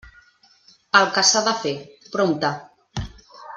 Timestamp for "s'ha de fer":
1.31-1.75